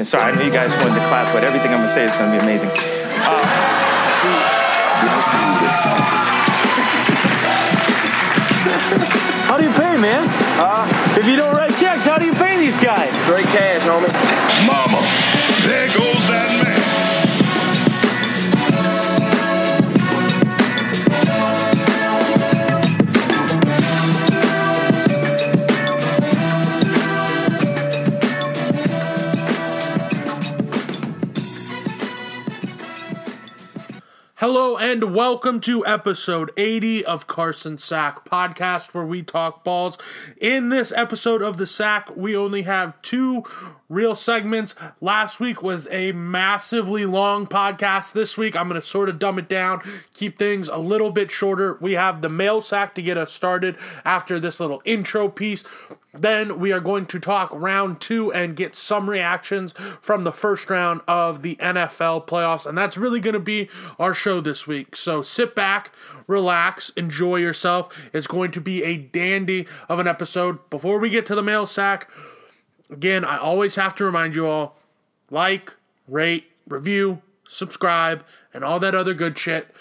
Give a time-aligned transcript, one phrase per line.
[0.00, 2.16] And sorry, I know you guys wanted to clap, but everything I'm gonna say is
[2.16, 2.70] gonna be amazing.
[2.70, 3.44] Uh,
[9.44, 10.24] How do you pay, man?
[10.56, 13.12] Uh, if you don't write checks, how do you pay these guys?
[13.26, 14.08] Straight cash, homie.
[14.64, 15.04] Mama,
[15.68, 16.69] there goes that man.
[34.80, 39.98] And welcome to episode 80 of Carson Sack podcast where we talk balls.
[40.40, 43.44] In this episode of the Sack, we only have two
[43.90, 44.74] real segments.
[44.98, 48.12] Last week was a massively long podcast.
[48.12, 49.82] This week, I'm going to sort of dumb it down,
[50.14, 51.76] keep things a little bit shorter.
[51.82, 55.62] We have the mail sack to get us started after this little intro piece.
[56.12, 60.68] Then we are going to talk round two and get some reactions from the first
[60.68, 62.66] round of the NFL playoffs.
[62.66, 63.68] And that's really going to be
[63.98, 64.96] our show this week.
[64.96, 65.92] So sit back,
[66.26, 68.10] relax, enjoy yourself.
[68.12, 70.68] It's going to be a dandy of an episode.
[70.70, 72.10] Before we get to the mail sack,
[72.90, 74.76] again, I always have to remind you all
[75.30, 75.74] like,
[76.08, 79.72] rate, review, subscribe, and all that other good shit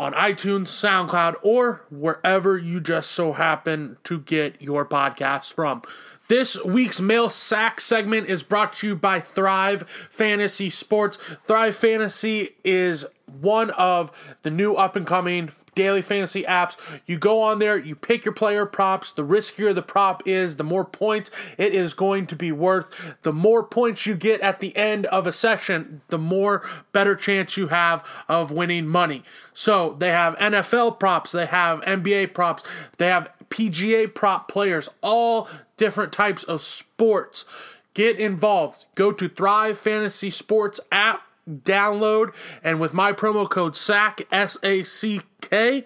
[0.00, 5.82] on iTunes, SoundCloud, or wherever you just so happen to get your podcast from.
[6.26, 11.18] This week's mail sack segment is brought to you by Thrive Fantasy Sports.
[11.46, 13.04] Thrive Fantasy is
[13.40, 14.10] one of
[14.42, 16.76] the new up and coming daily fantasy apps.
[17.06, 19.12] You go on there, you pick your player props.
[19.12, 23.16] The riskier the prop is, the more points it is going to be worth.
[23.22, 27.56] The more points you get at the end of a session, the more better chance
[27.56, 29.22] you have of winning money.
[29.52, 32.62] So they have NFL props, they have NBA props,
[32.98, 37.44] they have PGA prop players, all different types of sports.
[37.92, 38.86] Get involved.
[38.94, 44.82] Go to Thrive Fantasy Sports app download, and with my promo code SACK, S A
[44.82, 45.84] C K,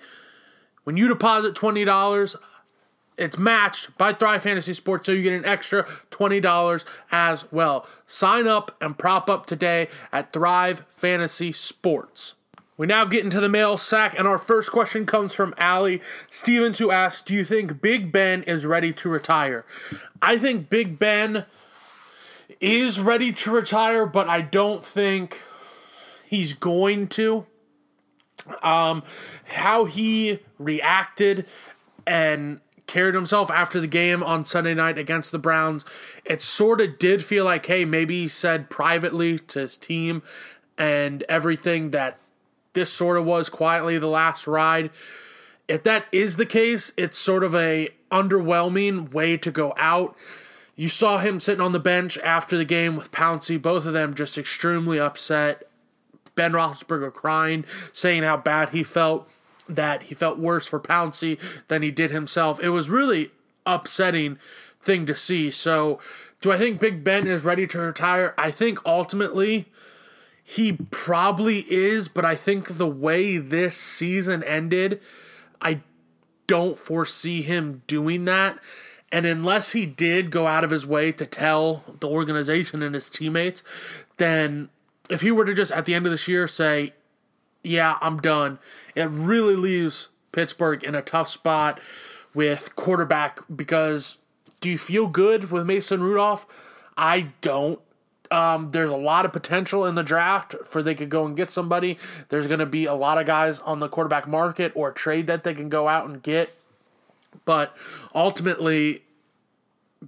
[0.84, 2.36] when you deposit $20,
[3.16, 7.86] it's matched by Thrive Fantasy Sports, so you get an extra $20 as well.
[8.06, 12.34] Sign up and prop up today at Thrive Fantasy Sports.
[12.76, 16.78] We now get into the mail sack, and our first question comes from Allie Stevens,
[16.78, 19.64] who asks Do you think Big Ben is ready to retire?
[20.20, 21.46] I think Big Ben
[22.60, 25.40] is ready to retire, but I don't think
[26.26, 27.46] he's going to.
[28.62, 29.02] Um,
[29.44, 31.46] how he reacted
[32.06, 35.84] and carried himself after the game on Sunday night against the Browns,
[36.24, 40.22] it sort of did feel like, hey, maybe he said privately to his team
[40.76, 42.18] and everything that
[42.74, 44.90] this sort of was quietly the last ride.
[45.66, 50.14] If that is the case, it's sort of a underwhelming way to go out.
[50.76, 54.14] You saw him sitting on the bench after the game with Pouncey, both of them
[54.14, 55.68] just extremely upset.
[56.34, 59.28] Ben Roethlisberger crying, saying how bad he felt,
[59.68, 62.60] that he felt worse for Pouncey than he did himself.
[62.60, 63.30] It was really
[63.66, 64.38] upsetting
[64.80, 65.50] thing to see.
[65.50, 65.98] So,
[66.40, 68.34] do I think Big Ben is ready to retire?
[68.36, 69.66] I think ultimately
[70.42, 75.00] he probably is, but I think the way this season ended,
[75.62, 75.80] I
[76.46, 78.58] don't foresee him doing that.
[79.10, 83.08] And unless he did go out of his way to tell the organization and his
[83.08, 83.62] teammates,
[84.18, 84.68] then
[85.08, 86.92] if he were to just at the end of this year say,
[87.62, 88.58] Yeah, I'm done,
[88.94, 91.80] it really leaves Pittsburgh in a tough spot
[92.34, 94.18] with quarterback because
[94.60, 96.46] do you feel good with Mason Rudolph?
[96.96, 97.80] I don't.
[98.30, 101.50] Um, there's a lot of potential in the draft for they could go and get
[101.50, 101.98] somebody.
[102.30, 105.44] There's going to be a lot of guys on the quarterback market or trade that
[105.44, 106.50] they can go out and get.
[107.44, 107.76] But
[108.14, 109.02] ultimately,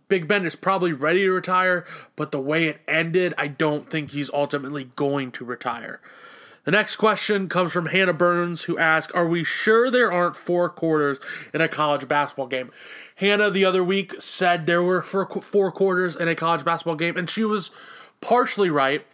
[0.08, 1.84] Big Ben is probably ready to retire,
[2.16, 6.00] but the way it ended, I don't think he's ultimately going to retire.
[6.66, 10.68] The next question comes from Hannah Burns, who asks Are we sure there aren't four
[10.68, 11.20] quarters
[11.54, 12.72] in a college basketball game?
[13.14, 17.30] Hannah, the other week, said there were four, quarters in a college basketball game, and
[17.30, 17.70] she was
[18.20, 19.06] partially right.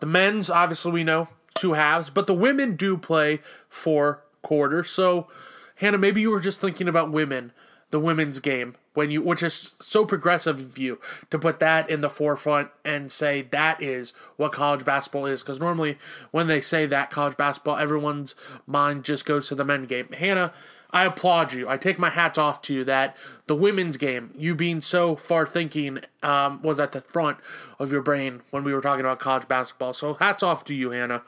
[0.00, 4.88] The men's, obviously, we know two halves, but the women do play four quarters.
[4.88, 5.28] So,
[5.76, 7.52] Hannah, maybe you were just thinking about women,
[7.92, 10.98] the women's game when you which is so progressive of you
[11.30, 15.42] to put that in the forefront and say that is what college basketball is.
[15.42, 15.98] Because normally
[16.30, 18.34] when they say that college basketball everyone's
[18.66, 20.08] mind just goes to the men game.
[20.12, 20.52] Hannah
[20.90, 21.68] i applaud you.
[21.68, 23.16] I take my hats off to you that
[23.46, 27.38] the women's game you being so far thinking um, was at the front
[27.78, 29.92] of your brain when we were talking about college basketball.
[29.92, 31.22] So hats off to you hannah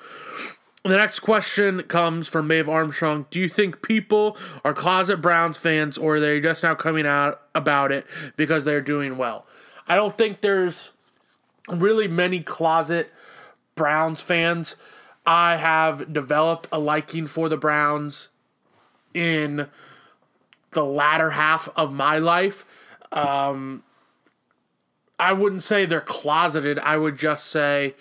[0.85, 3.27] the next question comes from Maeve Armstrong.
[3.31, 7.43] Do you think people are closet Browns fans or are they just now coming out
[7.55, 9.47] about it because they're doing well?
[9.89, 10.93] I don't think there's
[11.69, 13.13] really many closet
[13.75, 14.77] Browns fans,
[15.27, 18.29] I have developed a liking for the Browns
[19.13, 19.69] in
[20.73, 22.65] the latter half of my life.
[23.11, 23.83] Um,
[25.19, 26.79] I wouldn't say they're closeted.
[26.81, 27.95] I would just say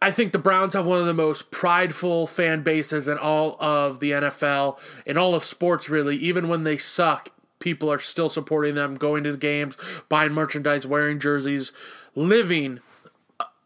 [0.00, 3.98] I think the Browns have one of the most prideful fan bases in all of
[4.00, 6.16] the NFL, in all of sports, really.
[6.16, 9.76] Even when they suck, people are still supporting them, going to the games,
[10.08, 11.72] buying merchandise, wearing jerseys,
[12.14, 12.80] living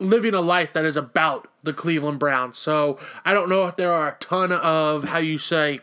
[0.02, 2.58] living a life that is about the Cleveland Browns.
[2.58, 5.80] So I don't know if there are a ton of how you say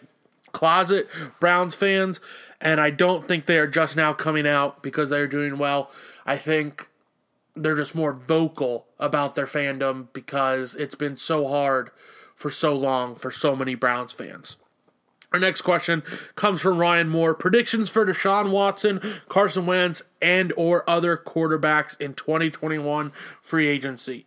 [0.52, 1.08] closet
[1.40, 2.20] Browns fans,
[2.60, 5.90] and I don't think they are just now coming out because they're doing well.
[6.26, 6.90] I think
[7.64, 11.92] they're just more vocal about their fandom because it's been so hard
[12.36, 14.58] for so long for so many Browns fans.
[15.32, 16.02] Our next question
[16.36, 17.36] comes from Ryan Moore.
[17.36, 23.12] Predictions for Deshaun Watson, Carson Wentz, and or other quarterbacks in 2021
[23.42, 24.26] free agency.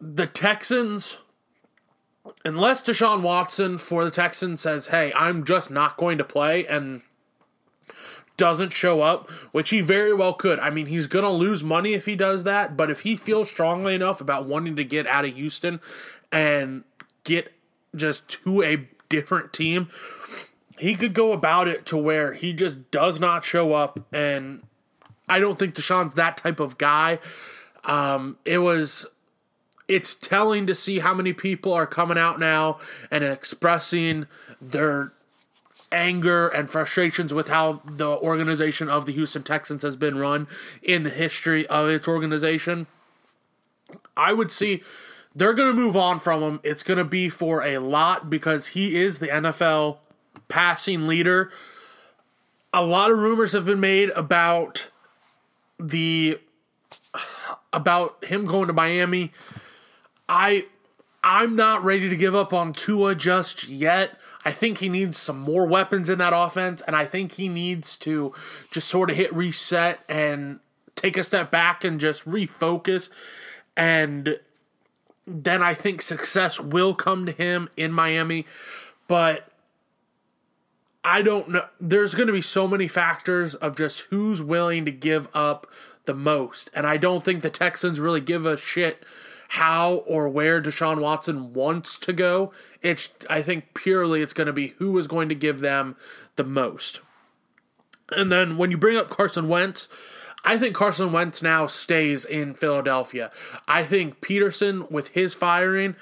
[0.00, 1.18] The Texans
[2.44, 7.02] unless Deshaun Watson for the Texans says, "Hey, I'm just not going to play," and
[8.42, 10.58] doesn't show up, which he very well could.
[10.58, 13.48] I mean, he's going to lose money if he does that, but if he feels
[13.48, 15.78] strongly enough about wanting to get out of Houston
[16.32, 16.82] and
[17.22, 17.52] get
[17.94, 19.88] just to a different team,
[20.76, 24.00] he could go about it to where he just does not show up.
[24.12, 24.64] And
[25.28, 27.20] I don't think Deshaun's that type of guy.
[27.84, 29.06] Um, it was
[29.86, 32.78] it's telling to see how many people are coming out now
[33.08, 34.26] and expressing
[34.60, 35.12] their
[35.92, 40.48] anger and frustrations with how the organization of the Houston Texans has been run
[40.82, 42.86] in the history of its organization.
[44.16, 44.82] I would see
[45.34, 46.60] they're going to move on from him.
[46.62, 49.98] It's going to be for a lot because he is the NFL
[50.48, 51.50] passing leader.
[52.72, 54.88] A lot of rumors have been made about
[55.78, 56.38] the
[57.72, 59.32] about him going to Miami.
[60.28, 60.66] I
[61.24, 64.18] I'm not ready to give up on Tua just yet.
[64.44, 67.96] I think he needs some more weapons in that offense, and I think he needs
[67.98, 68.34] to
[68.70, 70.58] just sort of hit reset and
[70.96, 73.08] take a step back and just refocus.
[73.76, 74.40] And
[75.26, 78.46] then I think success will come to him in Miami.
[79.06, 79.48] But
[81.04, 81.66] I don't know.
[81.80, 85.66] There's going to be so many factors of just who's willing to give up
[86.04, 86.70] the most.
[86.74, 89.04] And I don't think the Texans really give a shit
[89.56, 92.50] how or where Deshaun Watson wants to go.
[92.80, 95.94] It's I think purely it's going to be who is going to give them
[96.36, 97.00] the most.
[98.16, 99.90] And then when you bring up Carson Wentz,
[100.42, 103.30] I think Carson Wentz now stays in Philadelphia.
[103.68, 105.96] I think Pederson with his firing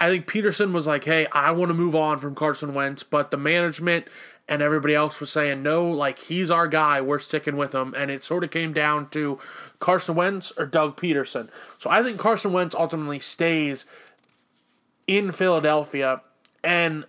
[0.00, 3.30] I think Pederson was like, hey, I want to move on from Carson Wentz, but
[3.30, 4.06] the management
[4.50, 7.00] and everybody else was saying, no, like, he's our guy.
[7.00, 7.94] We're sticking with him.
[7.96, 9.38] And it sort of came down to
[9.78, 11.48] Carson Wentz or Doug Pederson.
[11.78, 13.86] So I think Carson Wentz ultimately stays
[15.06, 16.22] in Philadelphia.
[16.64, 17.04] And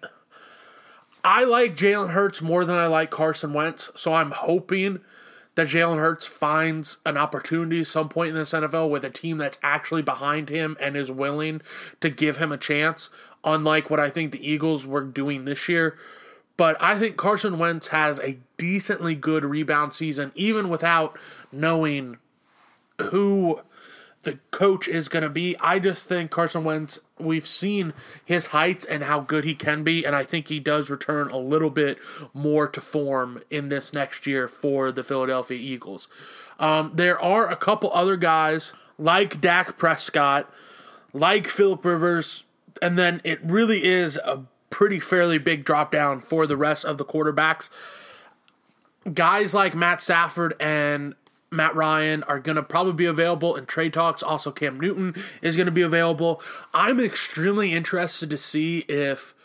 [1.23, 3.89] I like Jalen Hurts more than I like Carson Wentz.
[3.95, 4.99] So I'm hoping
[5.55, 9.57] that Jalen Hurts finds an opportunity some point in this NFL with a team that's
[9.63, 11.61] actually behind him and is willing
[12.01, 13.09] to give him a chance,
[13.43, 15.97] unlike what I think the Eagles were doing this year.
[16.61, 21.17] But I think Carson Wentz has a decently good rebound season, even without
[21.51, 22.17] knowing
[23.01, 23.61] who
[24.21, 25.55] the coach is going to be.
[25.59, 27.93] I just think Carson Wentz, we've seen
[28.23, 31.37] his heights and how good he can be, and I think he does return a
[31.39, 31.97] little bit
[32.31, 36.07] more to form in this next year for the Philadelphia Eagles.
[36.59, 40.47] Um, there are a couple other guys like Dak Prescott,
[41.11, 42.43] like Philip Rivers,
[42.83, 46.97] and then it really is a pretty fairly big drop down for the rest of
[46.97, 47.69] the quarterbacks.
[49.13, 51.13] Guys like Matt Stafford and
[51.51, 54.23] Matt Ryan are going to probably be available in trade talks.
[54.23, 56.41] Also, Cam Newton is going to be available.
[56.73, 59.35] I'm extremely interested to see if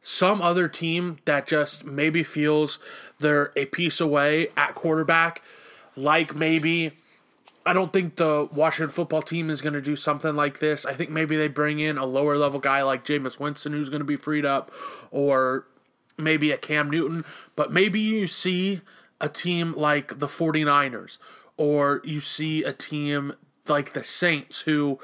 [0.00, 2.78] some other team that just maybe feels
[3.18, 5.42] they're a piece away at quarterback,
[5.96, 6.92] like maybe.
[7.66, 10.84] I don't think the Washington football team is going to do something like this.
[10.84, 14.00] I think maybe they bring in a lower level guy like Jameis Winston who's going
[14.00, 14.70] to be freed up,
[15.10, 15.66] or
[16.18, 17.24] maybe a Cam Newton.
[17.56, 18.82] But maybe you see
[19.20, 21.18] a team like the 49ers
[21.56, 23.34] or you see a team
[23.66, 24.98] like the Saints who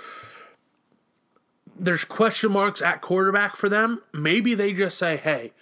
[1.79, 4.02] there's question marks at quarterback for them.
[4.12, 5.52] Maybe they just say, hey,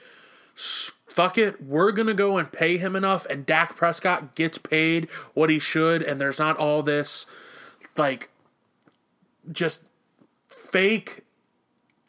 [1.09, 5.11] fuck it, we're going to go and pay him enough, and Dak Prescott gets paid
[5.35, 7.27] what he should, and there's not all this,
[7.97, 8.31] like,
[9.51, 9.85] just
[10.49, 11.25] fake,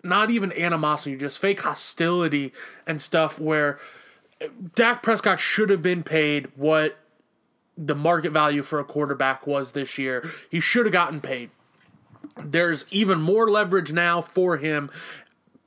[0.03, 2.51] not even animosity, just fake hostility
[2.86, 3.79] and stuff where
[4.75, 6.98] Dak Prescott should have been paid what
[7.77, 10.29] the market value for a quarterback was this year.
[10.50, 11.50] He should have gotten paid.
[12.38, 14.89] There's even more leverage now for him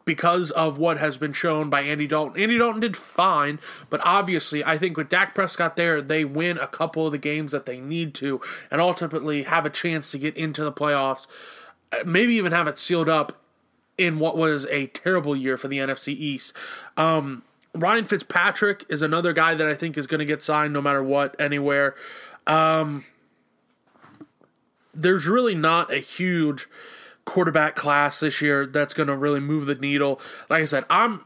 [0.04, 2.40] because of what has been shown by Andy Dalton.
[2.40, 6.66] Andy Dalton did fine, but obviously, I think with Dak Prescott there, they win a
[6.66, 8.40] couple of the games that they need to
[8.70, 11.26] and ultimately have a chance to get into the playoffs,
[11.92, 13.40] uh, maybe even have it sealed up
[13.98, 16.52] in what was a terrible year for the NFC East.
[16.96, 17.42] Um,
[17.74, 21.02] Ryan Fitzpatrick is another guy that I think is going to get signed no matter
[21.02, 21.94] what, anywhere.
[22.46, 23.04] Um,
[24.94, 26.68] there's really not a huge
[27.24, 30.20] quarterback class this year that's going to really move the needle.
[30.48, 31.24] Like I said, I'm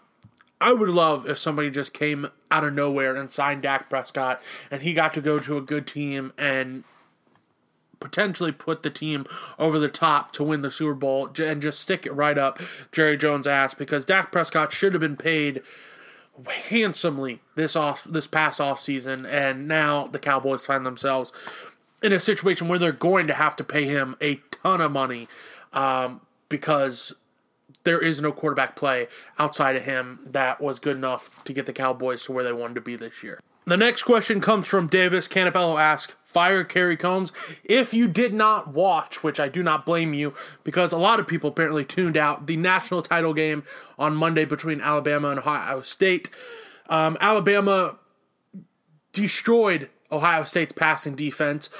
[0.60, 4.82] I would love if somebody just came out of nowhere and signed Dak Prescott and
[4.82, 6.84] he got to go to a good team and
[8.00, 9.26] potentially put the team
[9.58, 12.60] over the top to win the Super Bowl and just stick it right up
[12.92, 15.62] Jerry Jones' ass because Dak Prescott should have been paid
[16.68, 21.32] handsomely this off this past off season and now the Cowboys find themselves
[22.02, 25.28] in a situation where they're going to have to pay him a ton of money
[25.72, 27.14] um, because
[27.84, 31.72] there is no quarterback play outside of him that was good enough to get the
[31.72, 33.40] Cowboys to where they wanted to be this year.
[33.68, 37.32] The next question comes from Davis Canapello asks, Fire Kerry Coombs.
[37.64, 41.26] If you did not watch, which I do not blame you, because a lot of
[41.26, 43.64] people apparently tuned out the national title game
[43.98, 46.30] on Monday between Alabama and Ohio State.
[46.88, 47.98] Um, Alabama
[49.12, 51.70] destroyed Ohio State's passing defense.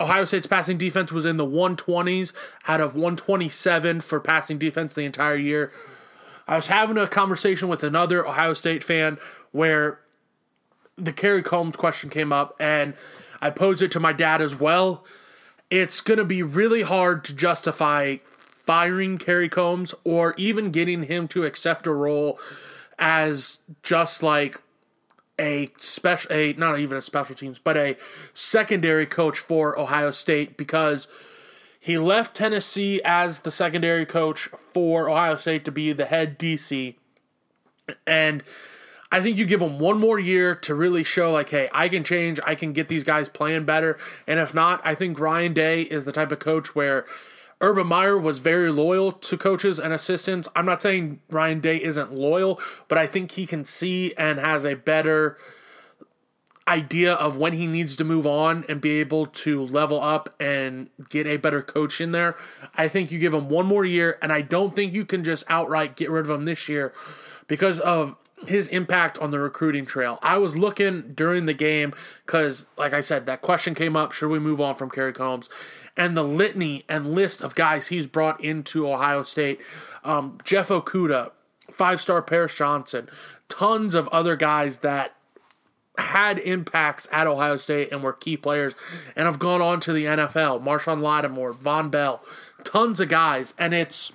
[0.00, 2.32] Ohio State's passing defense was in the 120s
[2.66, 5.72] out of 127 for passing defense the entire year.
[6.48, 9.18] I was having a conversation with another Ohio State fan
[9.52, 10.00] where
[10.96, 12.94] the Kerry Coombs question came up, and
[13.40, 15.04] I posed it to my dad as well.
[15.70, 21.28] It's going to be really hard to justify firing Kerry Coombs or even getting him
[21.28, 22.38] to accept a role
[22.98, 24.62] as just like
[25.38, 27.96] a special a not even a special teams but a
[28.34, 31.08] secondary coach for Ohio State because
[31.80, 36.94] he left Tennessee as the secondary coach for Ohio State to be the head DC
[38.06, 38.42] and
[39.10, 42.04] I think you give him one more year to really show like hey I can
[42.04, 43.98] change I can get these guys playing better.
[44.26, 47.04] And if not I think Ryan Day is the type of coach where
[47.62, 50.48] Urban Meyer was very loyal to coaches and assistants.
[50.56, 54.66] I'm not saying Ryan Day isn't loyal, but I think he can see and has
[54.66, 55.38] a better
[56.66, 60.90] idea of when he needs to move on and be able to level up and
[61.08, 62.36] get a better coach in there.
[62.74, 65.44] I think you give him one more year, and I don't think you can just
[65.48, 66.92] outright get rid of him this year
[67.46, 70.18] because of his impact on the recruiting trail.
[70.22, 71.92] I was looking during the game
[72.26, 75.48] because, like I said, that question came up should we move on from Kerry Coombs?
[75.96, 79.60] And the litany and list of guys he's brought into Ohio State
[80.04, 81.32] um, Jeff Okudah,
[81.70, 83.08] five star Paris Johnson,
[83.48, 85.14] tons of other guys that
[85.98, 88.74] had impacts at Ohio State and were key players
[89.14, 90.64] and have gone on to the NFL.
[90.64, 92.22] Marshon Lattimore, Vonn Bell,
[92.64, 93.54] tons of guys.
[93.58, 94.12] And it's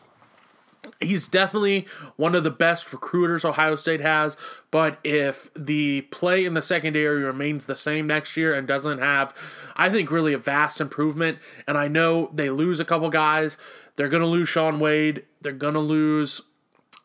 [0.99, 4.37] he's definitely one of the best recruiters Ohio State has.
[4.71, 9.33] But if the play in the secondary remains the same next year and doesn't have,
[9.75, 13.57] I think, really a vast improvement, and I know they lose a couple guys,
[13.95, 16.41] they're going to lose Shaun Wade, they're going to lose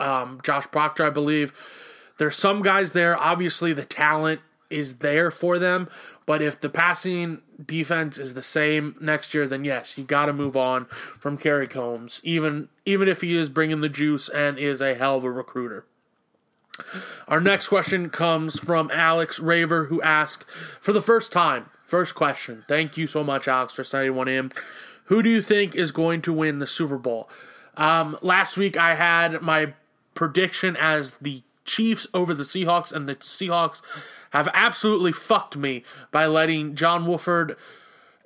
[0.01, 1.53] um, Josh Proctor, I believe.
[2.19, 3.17] There's some guys there.
[3.17, 4.41] Obviously, the talent
[4.73, 5.89] is there for them.
[6.27, 10.33] But if the passing defense is the same next year, then yes, you got to
[10.33, 14.81] move on from Kerry Coombs, even even if he is bringing the juice and is
[14.81, 15.85] a hell of a recruiter.
[17.29, 21.67] Our next question comes from Alex Raver, who asked for the first time.
[21.85, 22.65] First question.
[22.69, 24.53] Thank you so much, Alex, for sending one in.
[25.05, 27.29] Who do you think is going to win the Super Bowl?
[27.77, 29.75] Um, last week I had my
[30.15, 33.81] prediction as the Chiefs over the Seahawks, and the Seahawks
[34.31, 37.57] have absolutely fucked me by letting John Wolford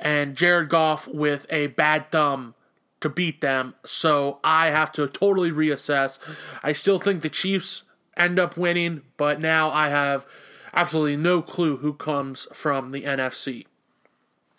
[0.00, 2.54] and Jared Goff with a bad thumb
[3.00, 3.74] to beat them.
[3.84, 6.18] So I have to totally reassess.
[6.64, 7.84] I still think the Chiefs
[8.16, 10.26] end up winning, but now I have
[10.74, 13.66] absolutely no clue who comes from the NFC.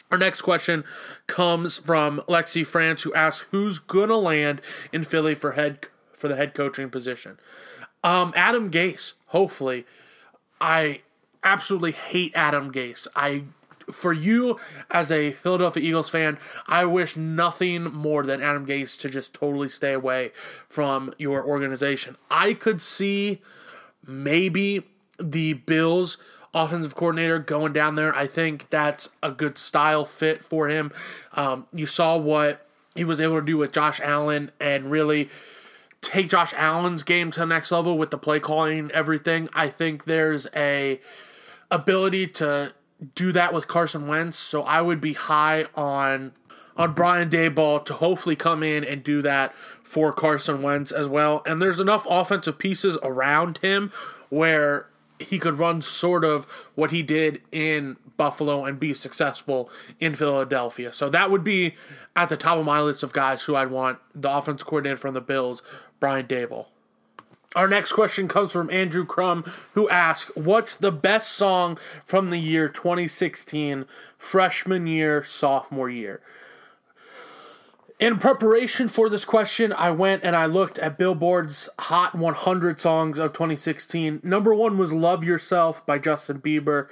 [0.10, 0.86] Our next question
[1.27, 4.62] comes from Lexi France, who asks, "Who's gonna land
[4.94, 5.88] in Philly for head
[6.18, 7.40] for the head coaching position?"
[8.04, 9.86] Um, Adam Gase, hopefully.
[10.60, 11.04] I
[11.44, 13.08] absolutely hate Adam Gase.
[13.16, 13.46] I
[13.92, 14.60] for you
[14.92, 19.70] as a Philadelphia Eagles fan, I wish nothing more than Adam Gase to just totally
[19.70, 20.32] stay away
[20.68, 22.18] from your organization.
[22.30, 23.42] I could see
[24.06, 24.84] maybe
[25.20, 26.18] the Bills
[26.54, 28.16] offensive coordinator going down there.
[28.16, 30.92] I think that's a good style fit for him.
[31.34, 35.30] Um, you saw what he was able to do with Josh Allen and really
[36.01, 39.50] take Josh Allen's game to the next level with the play calling everything.
[39.54, 41.00] I think there's a
[41.70, 42.74] ability to
[43.16, 44.38] do that with Carson Wentz.
[44.38, 46.34] So I would be high on
[46.75, 51.42] on Brian Daboll to hopefully come in and do that for Carson Wentz as well.
[51.46, 53.92] And there's enough offensive pieces around him
[54.30, 54.88] where
[55.20, 56.46] he could run sort of
[56.76, 59.70] what he did in Buffalo and be successful
[60.00, 60.92] in Philadelphia.
[60.92, 61.76] So that would be
[62.16, 65.14] at the top of my list of guys who I'd want the offense coordinator from
[65.14, 65.62] the Bills,
[66.00, 66.68] Brian Daboll.
[67.56, 69.44] Our next question comes from Andrew Crum,
[69.74, 73.86] who asks, What's the best song from the year 2016,
[74.18, 76.22] freshman year, sophomore year?
[78.00, 83.18] In preparation for this question, I went and I looked at Billboard's Hot 100 songs
[83.18, 84.20] of 2016.
[84.22, 86.88] Number one was Love Yourself by Justin Bieber.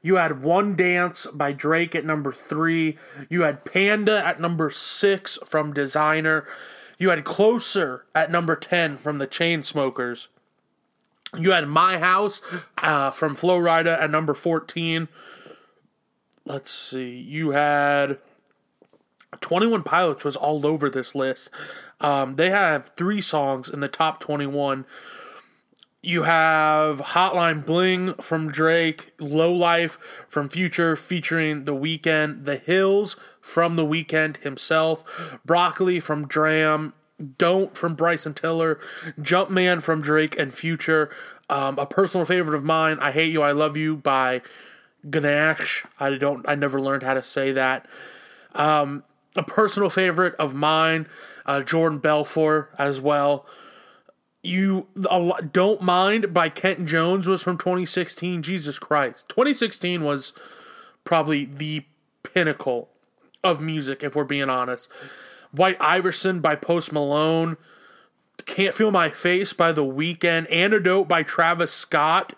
[0.00, 2.96] You had One Dance by Drake at number three.
[3.28, 6.46] You had Panda at number six from Designer.
[6.98, 10.28] You had Closer at number 10 from the Chainsmokers.
[11.36, 12.40] You had My House
[12.78, 15.08] uh, from Flo Rida at number 14.
[16.46, 17.18] Let's see.
[17.18, 18.18] You had
[19.40, 21.50] 21 Pilots was all over this list.
[22.00, 24.86] Um, they have three songs in the top 21.
[26.00, 33.16] You have Hotline Bling from Drake, Low Life from Future featuring The Weeknd, The Hills
[33.40, 36.94] from The Weeknd himself, Broccoli from Dram,
[37.36, 38.78] Don't from Bryson Tiller,
[39.20, 41.10] Jumpman from Drake and Future,
[41.50, 44.40] um, a personal favorite of mine, I Hate You, I Love You by
[45.10, 45.84] Ganache.
[45.98, 47.86] I don't I never learned how to say that.
[48.54, 49.04] Um,
[49.38, 51.06] a personal favorite of mine,
[51.46, 53.46] uh, Jordan Belfort as well.
[54.42, 54.88] You
[55.52, 58.42] don't mind by Kent Jones was from 2016.
[58.42, 60.32] Jesus Christ, 2016 was
[61.04, 61.84] probably the
[62.22, 62.88] pinnacle
[63.44, 64.88] of music, if we're being honest.
[65.52, 67.56] White Iverson by Post Malone.
[68.44, 70.52] Can't Feel My Face by The Weeknd.
[70.52, 72.34] Antidote by Travis Scott.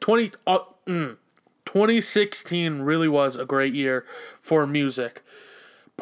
[0.00, 1.16] 20, uh, mm,
[1.64, 4.04] 2016 really was a great year
[4.42, 5.22] for music.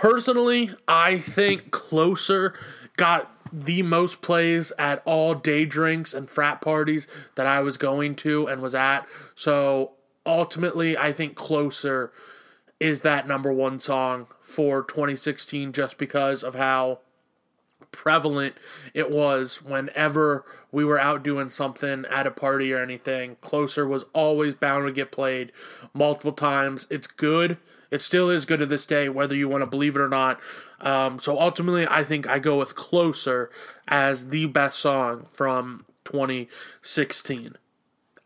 [0.00, 2.54] Personally, I think Closer
[2.96, 8.14] got the most plays at all day drinks and frat parties that I was going
[8.16, 9.06] to and was at.
[9.34, 9.90] So
[10.24, 12.12] ultimately, I think Closer
[12.80, 17.00] is that number one song for 2016 just because of how
[17.92, 18.54] prevalent
[18.94, 23.36] it was whenever we were out doing something at a party or anything.
[23.42, 25.52] Closer was always bound to get played
[25.92, 26.86] multiple times.
[26.88, 27.58] It's good.
[27.90, 30.40] It still is good to this day, whether you want to believe it or not.
[30.80, 33.50] Um, so ultimately, I think I go with Closer
[33.88, 37.56] as the best song from 2016.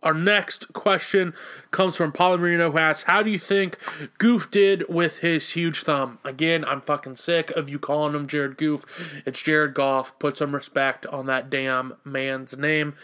[0.05, 1.33] Our next question
[1.71, 3.79] comes from Paulo Marino who asks, How do you think
[4.19, 6.19] Goof did with his huge thumb?
[6.25, 9.23] Again, I'm fucking sick of you calling him Jared Goof.
[9.25, 10.17] It's Jared Goff.
[10.19, 12.95] Put some respect on that damn man's name.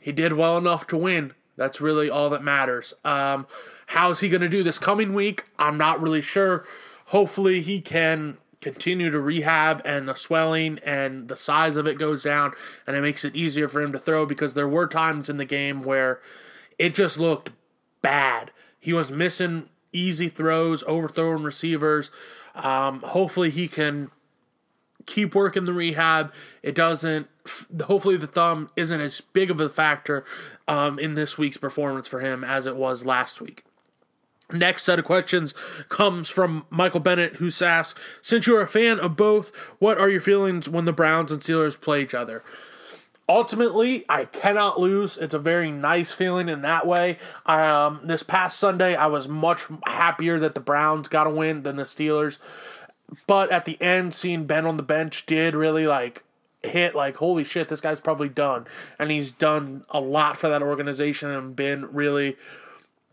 [0.00, 1.34] He did well enough to win.
[1.60, 2.94] That's really all that matters.
[3.04, 3.46] Um,
[3.88, 5.44] how's he going to do this coming week?
[5.58, 6.64] I'm not really sure.
[7.08, 12.22] Hopefully, he can continue to rehab and the swelling and the size of it goes
[12.22, 12.54] down
[12.86, 15.44] and it makes it easier for him to throw because there were times in the
[15.44, 16.18] game where
[16.78, 17.50] it just looked
[18.00, 18.52] bad.
[18.78, 22.10] He was missing easy throws, overthrowing receivers.
[22.54, 24.10] Um, hopefully, he can
[25.04, 26.32] keep working the rehab.
[26.62, 27.28] It doesn't.
[27.84, 30.24] Hopefully, the thumb isn't as big of a factor
[30.68, 33.64] um, in this week's performance for him as it was last week.
[34.52, 35.54] Next set of questions
[35.88, 40.20] comes from Michael Bennett, who asks, "Since you're a fan of both, what are your
[40.20, 42.42] feelings when the Browns and Steelers play each other?"
[43.28, 45.16] Ultimately, I cannot lose.
[45.16, 47.16] It's a very nice feeling in that way.
[47.46, 51.76] Um, this past Sunday, I was much happier that the Browns got a win than
[51.76, 52.38] the Steelers.
[53.28, 56.24] But at the end, seeing Ben on the bench did really like
[56.62, 58.66] hit like holy shit, this guy's probably done,
[58.98, 62.36] and he's done a lot for that organization and been really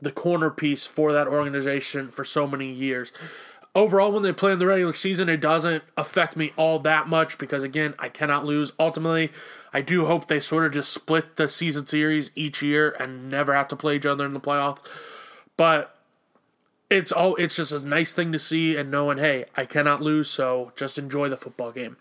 [0.01, 3.11] the corner piece for that organization for so many years.
[3.73, 7.37] Overall, when they play in the regular season, it doesn't affect me all that much
[7.37, 8.71] because, again, I cannot lose.
[8.79, 9.31] Ultimately,
[9.71, 13.53] I do hope they sort of just split the season series each year and never
[13.53, 14.79] have to play each other in the playoffs.
[15.57, 15.95] But
[16.89, 20.27] it's all it's just a nice thing to see and knowing, hey, I cannot lose,
[20.29, 21.97] so just enjoy the football game.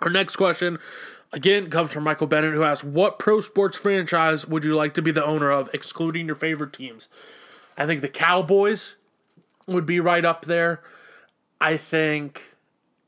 [0.00, 0.78] Our next question
[1.34, 5.02] Again, comes from Michael Bennett, who asks, "What pro sports franchise would you like to
[5.02, 7.08] be the owner of, excluding your favorite teams?"
[7.76, 8.94] I think the Cowboys
[9.66, 10.80] would be right up there.
[11.60, 12.54] I think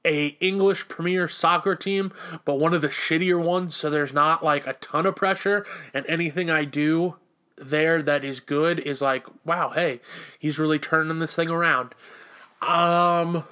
[0.04, 2.12] a English Premier Soccer team,
[2.44, 6.04] but one of the shittier ones, so there's not like a ton of pressure, and
[6.08, 7.14] anything I do
[7.56, 10.00] there that is good is like, wow, hey,
[10.36, 11.94] he's really turning this thing around.
[12.60, 13.44] Um,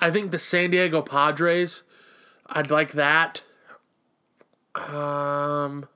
[0.00, 1.82] I think the San Diego Padres
[2.48, 3.42] I'd like that.
[4.74, 5.86] Um,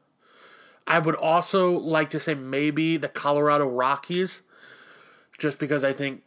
[0.87, 4.43] I would also like to say maybe the Colorado Rockies,
[5.38, 6.23] just because I think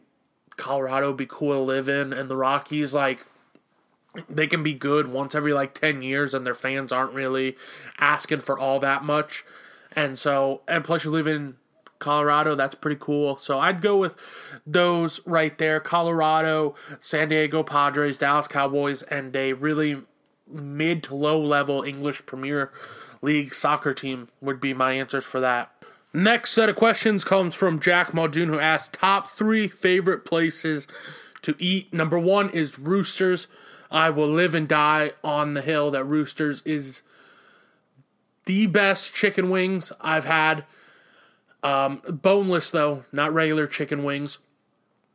[0.56, 3.26] Colorado would be cool to live in, and the Rockies, like,
[4.28, 7.56] they can be good once every like 10 years, and their fans aren't really
[7.98, 9.44] asking for all that much.
[9.94, 11.56] And so, and plus, you live in
[11.98, 13.36] Colorado, that's pretty cool.
[13.38, 14.16] So I'd go with
[14.66, 20.02] those right there Colorado, San Diego Padres, Dallas Cowboys, and a really
[20.48, 22.72] mid to low level English Premier
[23.22, 25.72] League soccer team would be my answers for that.
[26.12, 30.86] Next set of questions comes from Jack Muldoon, who asked top three favorite places
[31.42, 31.92] to eat.
[31.92, 33.46] Number one is Roosters.
[33.90, 37.02] I will live and die on the hill that Roosters is
[38.46, 40.64] the best chicken wings I've had.
[41.62, 44.38] Um, boneless though, not regular chicken wings.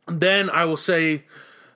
[0.06, 1.24] Then I will say,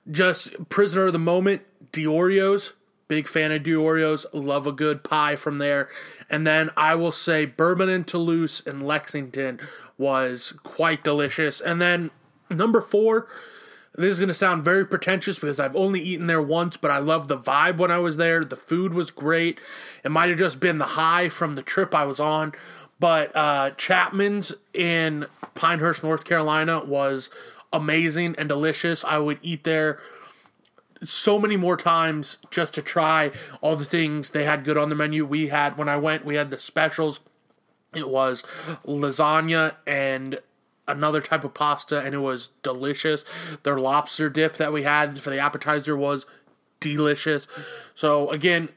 [0.09, 2.73] just prisoner of the moment, Diorio.
[3.07, 4.25] Big fan of Diorio.
[4.33, 5.89] Love a good pie from there.
[6.29, 9.59] And then I will say Bourbon and Toulouse in Lexington
[9.97, 11.61] was quite delicious.
[11.61, 12.11] And then
[12.49, 13.27] number four,
[13.97, 16.99] this is going to sound very pretentious because I've only eaten there once, but I
[16.99, 18.45] love the vibe when I was there.
[18.45, 19.59] The food was great.
[20.03, 22.53] It might have just been the high from the trip I was on.
[22.99, 27.31] But uh, Chapman's in Pinehurst, North Carolina was
[27.73, 29.03] amazing and delicious.
[29.03, 29.99] I would eat there
[31.03, 33.31] so many more times just to try
[33.61, 35.25] all the things they had good on the menu.
[35.25, 37.19] We had when I went, we had the specials.
[37.93, 38.43] It was
[38.85, 40.39] lasagna and
[40.87, 43.25] another type of pasta, and it was delicious.
[43.63, 46.25] Their lobster dip that we had for the appetizer was
[46.79, 47.47] delicious.
[47.95, 48.69] So again,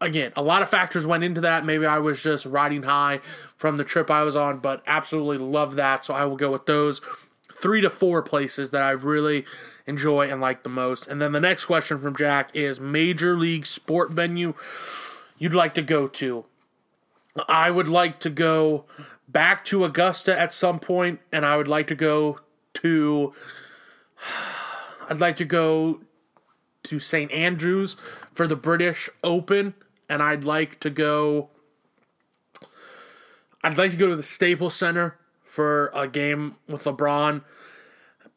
[0.00, 1.64] again, a lot of factors went into that.
[1.64, 3.20] Maybe I was just riding high
[3.56, 6.04] from the trip I was on, but absolutely love that.
[6.04, 7.00] So I will go with those
[7.52, 9.44] three to four places that I really
[9.86, 11.06] enjoy and like the most.
[11.06, 14.54] And then the next question from Jack is major league sport venue
[15.38, 16.44] you'd like to go to.
[17.48, 18.84] I would like to go
[19.28, 22.40] back to Augusta at some point, and I would like to go
[22.74, 23.32] to.
[25.08, 26.00] I'd like to go
[26.84, 27.30] to St.
[27.30, 27.96] Andrews
[28.32, 29.74] for the British Open,
[30.08, 31.50] and I'd like to go.
[33.62, 37.42] I'd like to go to the Staples Center for a game with LeBron.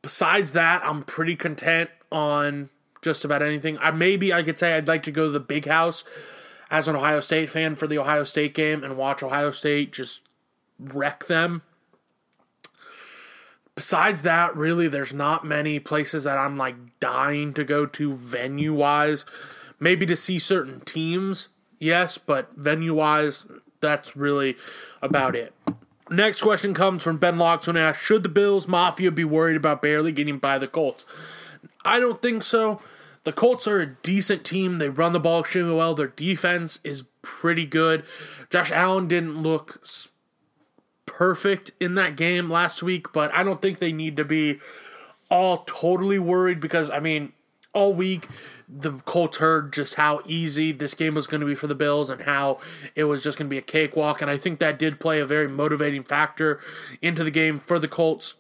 [0.02, 2.70] Besides that, I'm pretty content on
[3.02, 3.78] just about anything.
[3.80, 6.04] I maybe I could say I'd like to go to the Big House
[6.70, 10.22] as an Ohio State fan for the Ohio State game and watch Ohio State just
[10.80, 11.62] wreck them.
[13.76, 18.74] Besides that, really, there's not many places that I'm like dying to go to venue
[18.74, 19.26] wise.
[19.80, 23.48] Maybe to see certain teams, yes, but venue wise,
[23.80, 24.56] that's really
[25.02, 25.54] about it.
[26.10, 29.82] Next question comes from Ben Locks when asked, Should the Bills Mafia be worried about
[29.82, 31.06] barely getting by the Colts?
[31.84, 32.82] I don't think so.
[33.26, 34.78] The Colts are a decent team.
[34.78, 35.94] They run the ball extremely well.
[35.94, 38.06] Their defense is pretty good.
[38.50, 39.86] Josh Allen didn't look
[41.08, 44.60] perfect in that game last week, but I don't think they need to be
[45.32, 47.34] all totally worried because, I mean,
[47.74, 48.28] all week
[48.70, 52.10] the Colts heard just how easy this game was going to be for the Bills
[52.10, 52.60] and how
[52.96, 54.22] it was just going to be a cakewalk.
[54.22, 56.60] And I think that did play a very motivating factor
[57.02, 58.36] into the game for the Colts.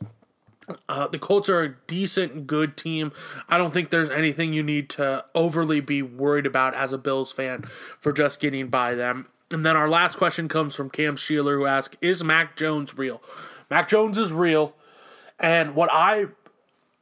[0.89, 3.13] Uh, the Colts are a decent, good team.
[3.47, 7.31] I don't think there's anything you need to overly be worried about as a Bills
[7.31, 9.27] fan for just getting by them.
[9.51, 13.21] And then our last question comes from Cam Sheeler, who asks, "Is Mac Jones real?"
[13.69, 14.75] Mac Jones is real,
[15.39, 16.27] and what I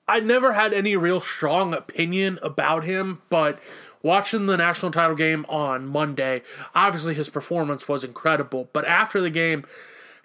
[0.08, 3.60] I never had any real strong opinion about him, but
[4.04, 6.44] watching the national title game on Monday,
[6.76, 8.70] obviously his performance was incredible.
[8.72, 9.66] But after the game,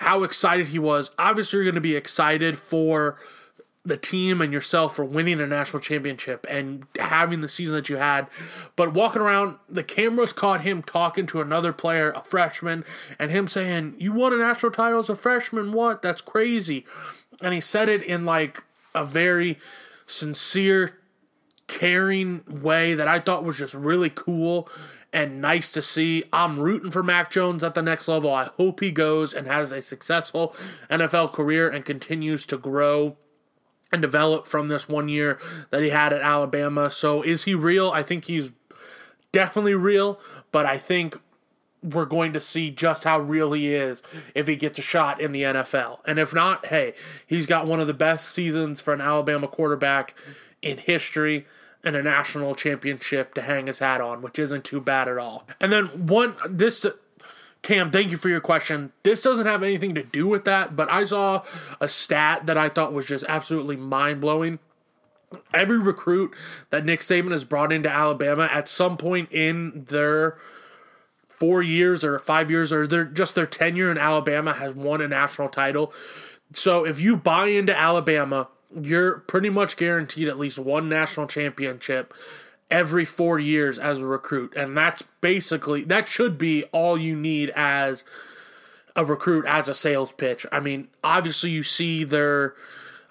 [0.01, 1.11] how excited he was.
[1.19, 3.17] Obviously, you're going to be excited for
[3.85, 7.97] the team and yourself for winning a national championship and having the season that you
[7.97, 8.27] had.
[8.77, 12.85] But walking around, the cameras caught him talking to another player, a freshman,
[13.19, 15.73] and him saying, You won a national title as a freshman?
[15.73, 16.03] What?
[16.03, 16.85] That's crazy.
[17.41, 18.65] And he said it in like
[18.95, 19.57] a very
[20.07, 20.99] sincere,
[21.67, 24.69] caring way that I thought was just really cool
[25.13, 26.25] and nice to see.
[26.33, 28.33] I'm rooting for Mac Jones at the next level.
[28.33, 30.55] I hope he goes and has a successful
[30.91, 33.17] NFL career and continues to grow
[33.93, 35.39] and develop from this one year
[35.71, 36.91] that he had at Alabama.
[36.91, 37.91] So is he real?
[37.91, 38.51] I think he's
[39.33, 40.21] definitely real,
[40.53, 41.19] but I think
[41.83, 44.03] we're going to see just how real he is
[44.35, 45.99] if he gets a shot in the NFL.
[46.07, 46.95] And if not, hey,
[47.27, 50.15] he's got one of the best seasons for an Alabama quarterback
[50.61, 51.47] in history
[51.83, 55.47] and a national championship to hang his hat on, which isn't too bad at all.
[55.59, 56.85] And then one this
[57.63, 58.93] Cam, thank you for your question.
[59.03, 61.43] This doesn't have anything to do with that, but I saw
[61.81, 64.59] a stat that I thought was just absolutely mind blowing.
[65.53, 66.35] Every recruit
[66.71, 70.37] that Nick Saban has brought into Alabama at some point in their
[71.29, 75.09] four years or five years or their just their tenure in Alabama has won a
[75.09, 75.93] national title.
[76.53, 78.49] So if you buy into Alabama,
[78.83, 82.13] you're pretty much guaranteed at least one national championship
[82.71, 84.55] every four years as a recruit.
[84.55, 88.05] And that's basically, that should be all you need as
[88.97, 90.47] a recruit, as a sales pitch.
[90.53, 92.55] I mean, obviously, you see their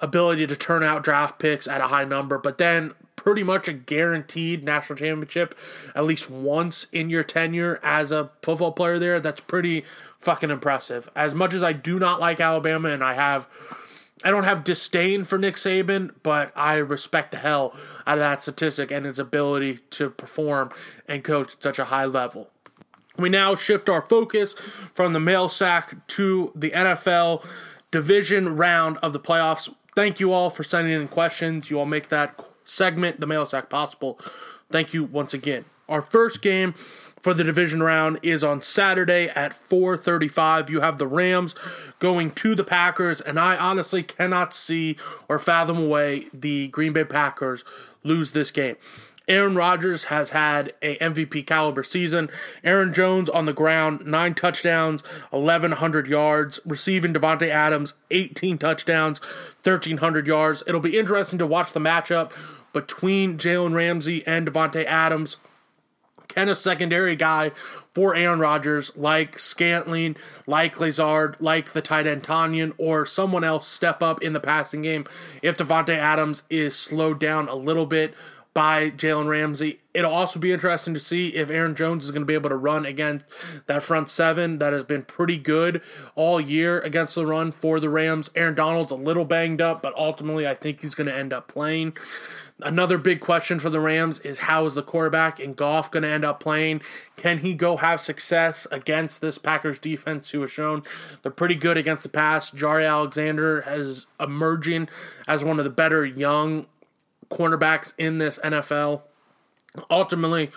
[0.01, 3.73] ability to turn out draft picks at a high number, but then pretty much a
[3.73, 5.53] guaranteed national championship
[5.93, 9.19] at least once in your tenure as a football player there.
[9.19, 9.83] That's pretty
[10.19, 11.09] fucking impressive.
[11.17, 13.45] As much as I do not like Alabama and I have
[14.23, 17.73] I don't have disdain for Nick Saban, but I respect the hell
[18.05, 20.71] out of that statistic and his ability to perform
[21.07, 22.49] and coach at such a high level.
[23.17, 24.53] We now shift our focus
[24.93, 27.45] from the mail sack to the NFL
[27.91, 29.73] division round of the playoffs.
[29.95, 31.69] Thank you all for sending in questions.
[31.69, 34.19] You all make that segment, the mail sack, possible.
[34.71, 35.65] Thank you once again.
[35.87, 36.75] Our first game
[37.19, 40.69] for the division round is on Saturday at 4:35.
[40.69, 41.55] You have the Rams
[41.99, 47.03] going to the Packers and I honestly cannot see or fathom away the Green Bay
[47.03, 47.63] Packers
[48.03, 48.77] lose this game.
[49.29, 52.29] Aaron Rodgers has had a MVP caliber season.
[52.63, 59.21] Aaron Jones on the ground, 9 touchdowns, 1100 yards, receiving Davante Adams, 18 touchdowns,
[59.63, 60.63] 1300 yards.
[60.65, 62.31] It'll be interesting to watch the matchup
[62.73, 65.37] between Jalen Ramsey and Davante Adams
[66.29, 70.15] can a secondary guy for Aaron Rodgers like Scantling,
[70.47, 74.83] like Lazard, like the tight end Tonyan, or someone else step up in the passing
[74.83, 75.05] game
[75.41, 78.13] if Davante Adams is slowed down a little bit
[78.59, 79.79] by Jalen Ramsey.
[79.93, 82.57] It'll also be interesting to see if Aaron Jones is going to be able to
[82.57, 83.23] run against
[83.67, 85.81] that front seven that has been pretty good
[86.13, 88.29] all year against the run for the Rams.
[88.35, 91.47] Aaron Donald's a little banged up, but ultimately I think he's going to end up
[91.47, 91.95] playing.
[92.61, 96.09] Another big question for the Rams is how is the quarterback in Goff going to
[96.09, 96.81] end up playing?
[97.15, 100.83] Can he go have success against this Packers defense who has shown
[101.21, 102.51] they're pretty good against the pass?
[102.51, 104.89] Jaire Alexander has emerging
[105.29, 106.65] as one of the better young
[107.29, 109.01] cornerbacks in this NFL.
[109.89, 110.51] Ultimately,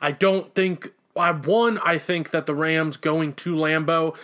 [0.00, 4.16] I don't think I one I think that the Rams going to Lambeau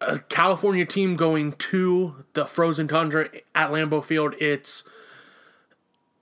[0.00, 4.84] a California team going to the frozen tundra at Lambeau Field, it's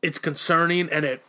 [0.02, 1.22] it's concerning and it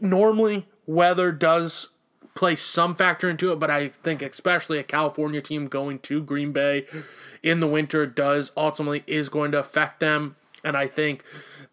[0.00, 1.88] normally weather does
[2.34, 6.50] play some factor into it, but I think especially a California team going to Green
[6.50, 6.86] Bay
[7.42, 10.36] in the winter does ultimately is going to affect them.
[10.64, 11.24] And I think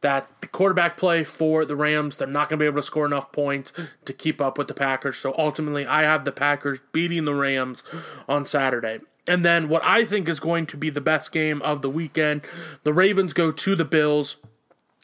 [0.02, 3.06] that the quarterback play for the Rams, they're not going to be able to score
[3.06, 3.72] enough points
[4.06, 5.18] to keep up with the Packers.
[5.18, 7.84] So ultimately, I have the Packers beating the Rams
[8.28, 9.00] on Saturday.
[9.28, 12.42] And then what I think is going to be the best game of the weekend,
[12.84, 14.38] the Ravens go to the Bills.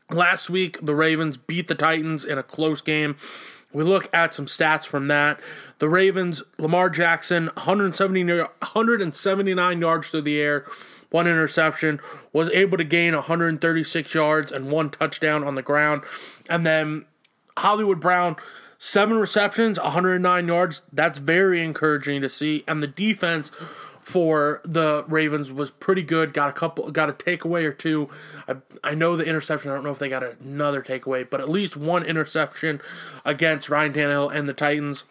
[0.09, 3.17] Last week, the Ravens beat the Titans in a close game.
[3.71, 5.39] We look at some stats from that.
[5.79, 10.65] The Ravens, Lamar Jackson, 170, 179 yards through the air,
[11.15, 12.01] one interception,
[12.33, 16.03] was able to gain 136 yards and one touchdown on the ground.
[16.49, 17.05] And then
[17.57, 18.35] Hollywood Brown,
[18.77, 20.83] seven receptions, 109 yards.
[20.91, 22.65] That's very encouraging to see.
[22.67, 23.49] And the defense
[24.01, 26.33] for the Ravens was pretty good.
[26.33, 28.09] Got a couple, got a takeaway or two.
[28.45, 29.71] I, I know the interception.
[29.71, 32.81] I don't know if they got another takeaway, but at least one interception
[33.23, 35.05] against Ryan Tannehill and the Titans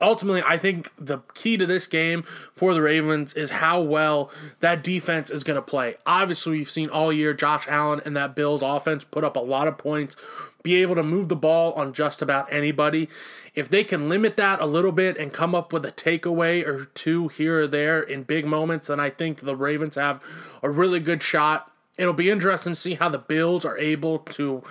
[0.00, 2.22] ultimately, I think the key to this game
[2.54, 4.30] for the Ravens is how well
[4.60, 5.96] that defense is going to play.
[6.04, 9.68] Obviously, we've seen all year Josh Allen and that Bills offense put up a lot
[9.68, 10.16] of points,
[10.62, 13.08] be able to move the ball on just about anybody.
[13.54, 16.86] If they can limit that a little bit and come up with a takeaway or
[16.86, 20.20] two here or there in big moments, then I think the Ravens have
[20.62, 21.72] a really good shot.
[21.96, 24.62] It'll be interesting to see how the Bills are able to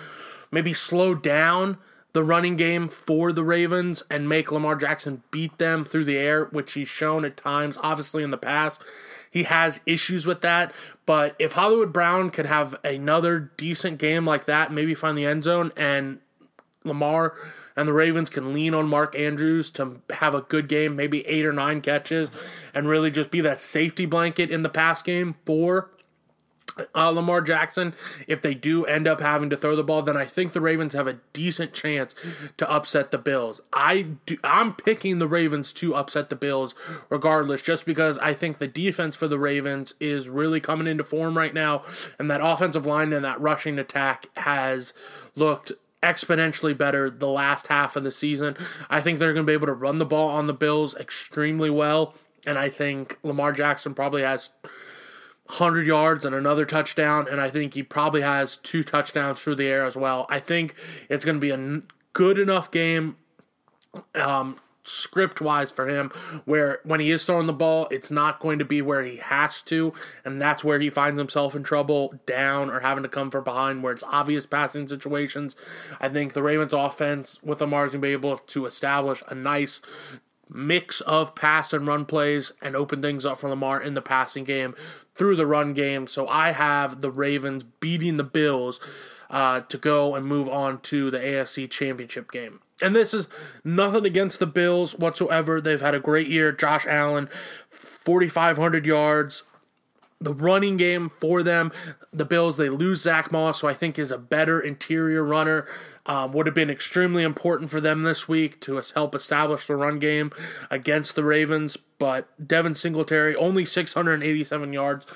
[0.52, 1.78] maybe slow down
[2.16, 6.46] the running game for the Ravens and make Lamar Jackson beat them through the air,
[6.46, 8.80] which he's shown at times, obviously in the past.
[9.30, 10.72] He has issues with that,
[11.04, 15.44] but if Hollywood Brown could have another decent game like that, maybe find the end
[15.44, 16.20] zone and
[16.84, 17.34] Lamar
[17.76, 21.44] and the Ravens can lean on Mark Andrews to have a good game, maybe eight
[21.44, 22.30] or nine catches,
[22.72, 25.90] and really just be that safety blanket in the pass game for
[26.94, 27.94] uh, Lamar Jackson,
[28.26, 30.94] if they do end up having to throw the ball, then I think the Ravens
[30.94, 32.14] have a decent chance
[32.56, 33.60] to upset the Bills.
[33.72, 36.74] I do, I'm picking the Ravens to upset the Bills
[37.08, 41.36] regardless, just because I think the defense for the Ravens is really coming into form
[41.36, 41.82] right now,
[42.18, 44.92] and that offensive line and that rushing attack has
[45.34, 48.54] looked exponentially better the last half of the season.
[48.90, 51.70] I think they're going to be able to run the ball on the Bills extremely
[51.70, 52.14] well,
[52.46, 54.50] and I think Lamar Jackson probably has
[55.48, 59.66] 100 yards and another touchdown, and I think he probably has two touchdowns through the
[59.66, 60.26] air as well.
[60.28, 60.74] I think
[61.08, 61.82] it's going to be a
[62.12, 63.16] good enough game
[64.14, 64.56] um,
[64.88, 66.10] script wise for him
[66.44, 69.60] where when he is throwing the ball it's not going to be where he has
[69.62, 69.92] to
[70.24, 73.82] and that's where he finds himself in trouble down or having to come from behind
[73.82, 75.56] where it's obvious passing situations
[76.00, 79.80] i think the ravens offense with is going to be able to establish a nice
[80.48, 84.44] mix of pass and run plays and open things up for Lamar in the passing
[84.44, 84.74] game
[85.14, 88.78] through the run game so i have the ravens beating the bills
[89.28, 93.26] uh, to go and move on to the afc championship game and this is
[93.64, 95.60] nothing against the Bills whatsoever.
[95.60, 96.52] They've had a great year.
[96.52, 97.28] Josh Allen,
[97.70, 99.42] 4,500 yards.
[100.18, 101.70] The running game for them,
[102.10, 105.66] the Bills, they lose Zach Moss, who I think is a better interior runner.
[106.06, 109.98] Um, would have been extremely important for them this week to help establish the run
[109.98, 110.30] game
[110.70, 111.76] against the Ravens.
[111.98, 115.06] But Devin Singletary, only 687 yards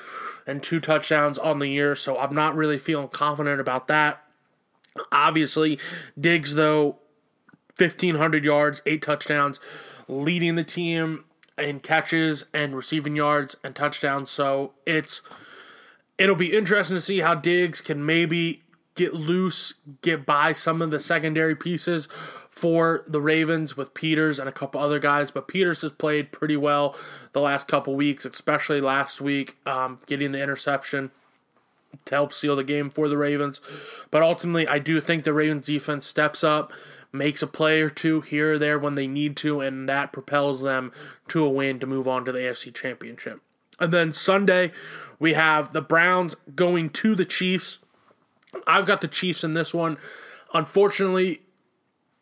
[0.47, 4.23] and two touchdowns on the year, so I'm not really feeling confident about that.
[5.13, 5.79] Obviously,
[6.19, 6.99] Diggs, though,
[7.79, 9.61] 1,500 yards, eight touchdowns,
[10.09, 11.25] leading the team
[11.61, 14.31] in catches and receiving yards and touchdowns.
[14.31, 15.23] So it's
[16.19, 18.63] it'll be interesting to see how Diggs can maybe
[18.95, 22.09] get loose, get by some of the secondary pieces
[22.51, 25.31] for the Ravens with Peters and a couple other guys.
[25.31, 26.97] But Peters has played pretty well
[27.33, 31.13] the last couple weeks, especially last week, um, getting the interception
[32.05, 33.61] to help seal the game for the Ravens.
[34.11, 36.73] But ultimately, I do think the Ravens defense steps up,
[37.13, 40.63] makes a play or two here or there when they need to, and that propels
[40.63, 40.93] them
[41.29, 43.41] to a win to move on to the AFC Championship.
[43.79, 44.73] And then Sunday,
[45.19, 47.79] we have the Browns going to the Chiefs.
[48.67, 49.97] I've got the Chiefs in this one.
[50.53, 51.43] Unfortunately,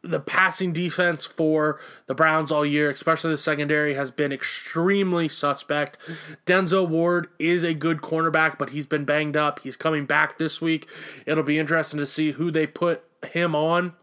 [0.09, 5.99] the passing defense for the Browns all year, especially the secondary, has been extremely suspect.
[6.47, 9.61] Denzel Ward is a good cornerback, but he's been banged up.
[9.61, 10.89] He's coming back this week.
[11.27, 13.95] It'll be interesting to see who they put him on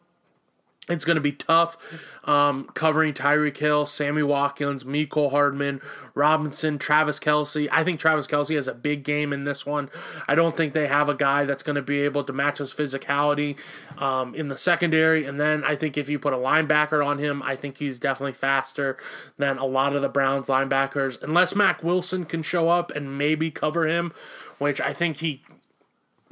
[0.87, 1.77] it's going to be tough
[2.25, 5.81] um, covering Tyreek Hill, Sammy Watkins, Mecole Hardman,
[6.13, 7.67] Robinson, Travis Kelce.
[7.71, 9.89] I think Travis Kelce has a big game in this one.
[10.27, 12.73] I don't think they have a guy that's going to be able to match his
[12.73, 13.57] physicality
[13.97, 15.25] um, in the secondary.
[15.25, 18.33] And then I think if you put a linebacker on him, I think he's definitely
[18.33, 18.97] faster
[19.37, 21.21] than a lot of the Browns linebackers.
[21.23, 24.13] Unless Mack Wilson can show up and maybe cover him,
[24.59, 25.41] which I think he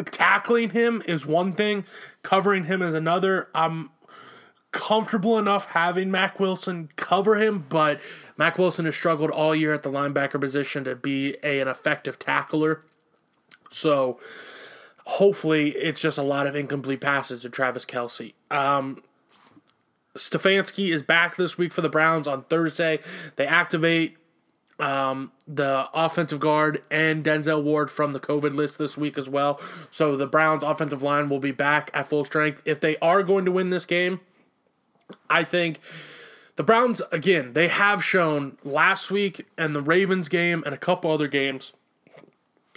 [0.05, 1.85] tackling him is one thing,
[2.23, 3.49] covering him is another.
[3.53, 3.89] I'm
[4.73, 8.01] comfortable enough having Mack Wilson cover him, but
[8.35, 12.19] Mack Wilson has struggled all year at the linebacker position to be a, an effective
[12.19, 12.81] tackler.
[13.71, 14.19] So
[15.05, 18.33] hopefully it's just a lot of incomplete passes to Travis Kelce.
[18.51, 19.03] Um,
[20.15, 22.99] Stefanski is back this week for the Browns on Thursday.
[23.35, 24.17] They activate
[24.79, 29.59] um, the offensive guard and Denzel Ward from the COVID list this week as well.
[29.91, 32.61] So the Browns' offensive line will be back at full strength.
[32.65, 34.19] If they are going to win this game,
[35.29, 35.79] I think
[36.55, 41.11] the Browns, again, they have shown last week and the Ravens game and a couple
[41.11, 41.73] other games.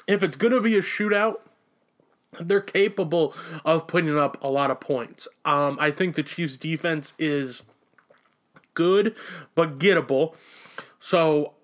[0.06, 1.36] If it's going to be a shootout,
[2.40, 3.34] they're capable
[3.64, 5.28] of putting up a lot of points.
[5.44, 7.62] Um, I think the Chiefs' defense is
[8.74, 9.14] good,
[9.54, 10.34] but gettable.
[10.98, 11.54] So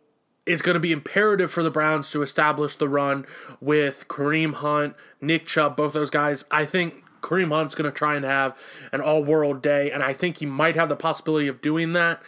[0.44, 3.27] it's going to be imperative for the Browns to establish the run
[3.61, 6.44] with Kareem Hunt, Nick Chubb, both those guys.
[6.51, 8.56] I think Kareem Hunt's going to try and have
[8.92, 12.22] an all world day, and I think he might have the possibility of doing that.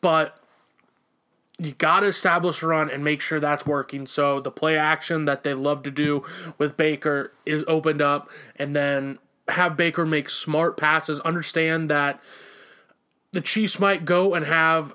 [0.00, 0.38] But
[1.58, 4.06] you got to establish a run and make sure that's working.
[4.06, 6.24] So the play action that they love to do
[6.58, 11.20] with Baker is opened up, and then have Baker make smart passes.
[11.20, 12.22] Understand that
[13.32, 14.94] the Chiefs might go and have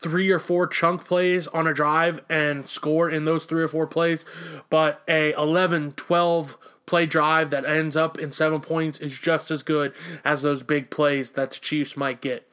[0.00, 3.86] three or four chunk plays on a drive and score in those three or four
[3.86, 4.24] plays,
[4.70, 6.56] but a 11, 12
[6.88, 9.92] play drive that ends up in seven points is just as good
[10.24, 12.48] as those big plays that the Chiefs might get.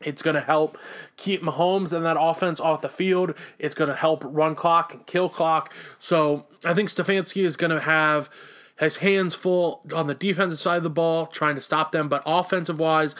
[0.00, 0.78] It's going to help
[1.16, 3.34] keep Mahomes and that offense off the field.
[3.58, 5.72] It's going to help run clock and kill clock.
[5.98, 8.30] So I think Stefanski is going to have
[8.78, 12.08] his hands full on the defensive side of the ball, trying to stop them.
[12.08, 13.14] But offensive wise,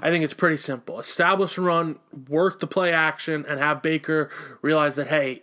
[0.00, 0.98] I think it's pretty simple.
[0.98, 4.30] Establish a run, work the play action, and have Baker
[4.62, 5.42] realize that hey,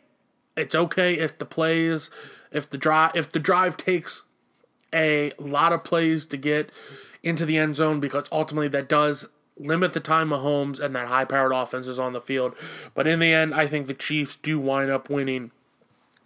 [0.56, 2.10] it's okay if the plays,
[2.52, 4.24] if the drive, if the drive takes
[4.94, 6.72] a lot of plays to get
[7.24, 9.28] into the end zone because ultimately that does
[9.58, 12.56] limit the time of Mahomes and that high powered offense is on the field.
[12.94, 15.52] But in the end, I think the Chiefs do wind up winning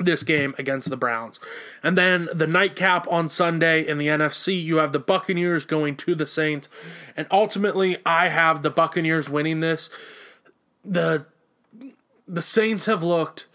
[0.06, 1.40] this game against the Browns.
[1.84, 6.16] And then the nightcap on Sunday in the NFC, you have the Buccaneers going to
[6.16, 6.68] the Saints.
[7.16, 9.90] And ultimately, I have the Buccaneers winning this.
[10.84, 11.26] The
[12.28, 13.46] the Saints have looked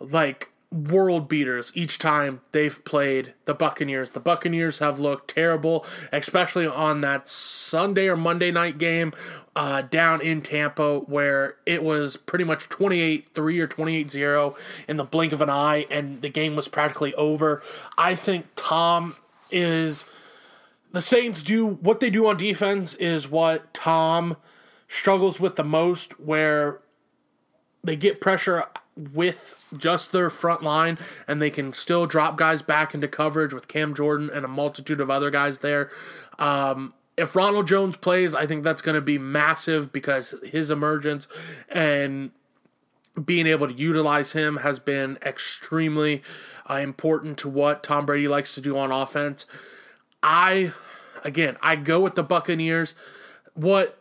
[0.00, 4.10] like world beaters each time they've played the Buccaneers.
[4.10, 9.12] The Buccaneers have looked terrible, especially on that Sunday or Monday night game
[9.54, 14.56] uh, down in Tampa, where it was pretty much 28 3 or 28 0
[14.86, 17.62] in the blink of an eye, and the game was practically over.
[17.96, 19.16] I think Tom
[19.50, 20.04] is.
[20.92, 24.36] The Saints do what they do on defense is what Tom
[24.88, 26.80] struggles with the most, where
[27.84, 28.64] they get pressure
[28.96, 33.68] with just their front line and they can still drop guys back into coverage with
[33.68, 35.90] Cam Jordan and a multitude of other guys there.
[36.38, 41.28] Um, if Ronald Jones plays, I think that's going to be massive because his emergence
[41.68, 42.30] and
[43.22, 46.22] being able to utilize him has been extremely
[46.68, 49.46] uh, important to what Tom Brady likes to do on offense.
[50.22, 50.72] I,
[51.24, 52.94] again, I go with the Buccaneers.
[53.54, 53.98] What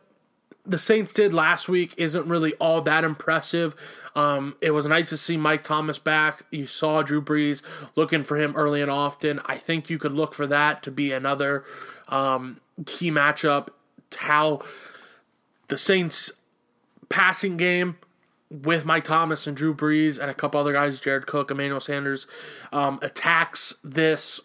[0.66, 3.76] the Saints did last week isn't really all that impressive.
[4.16, 6.46] Um, it was nice to see Mike Thomas back.
[6.52, 7.62] You saw Drew Brees
[7.96, 9.40] looking for him early and often.
[9.46, 11.64] I think you could look for that to be another
[12.08, 13.70] um, key matchup.
[14.18, 14.62] How
[15.68, 16.32] the Saints
[17.10, 17.98] passing game
[18.50, 22.28] with Mike Thomas and Drew Brees and a couple other guys, Jared Cook, Emmanuel Sanders,
[22.72, 24.40] um, attacks this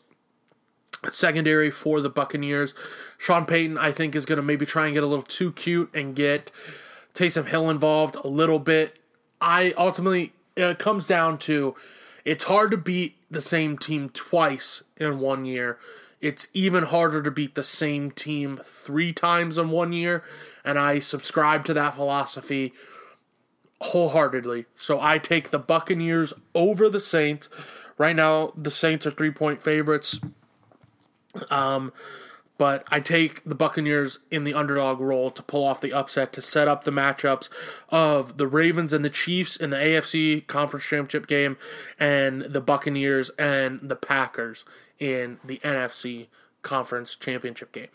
[1.09, 2.74] secondary for the Buccaneers.
[3.16, 5.90] Sean Payton, I think, is going to maybe try and get a little too cute
[5.94, 6.51] and get
[7.14, 8.98] Taysom Hill involved a little bit.
[9.40, 11.74] I ultimately, it comes down to
[12.24, 15.78] it's hard to beat the same team twice in one year.
[16.20, 20.22] It's even harder to beat the same team three times in one year.
[20.64, 22.74] And I subscribe to that philosophy
[23.80, 24.66] wholeheartedly.
[24.76, 27.48] So I take the Buccaneers over the Saints.
[27.96, 30.20] Right now, the Saints are three point favorites.
[31.51, 31.93] Um,
[32.61, 36.43] but I take the Buccaneers in the underdog role to pull off the upset to
[36.43, 37.49] set up the matchups
[37.89, 41.57] of the Ravens and the Chiefs in the AFC Conference Championship game
[41.99, 44.66] and the Buccaneers and the Packers
[44.99, 46.26] in the NFC
[46.61, 47.89] Conference Championship game.